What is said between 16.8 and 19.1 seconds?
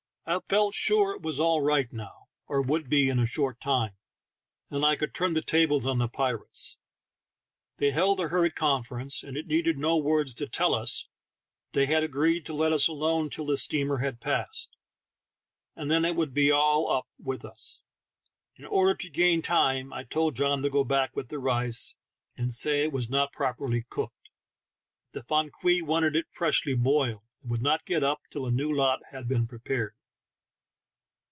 up with us. In order to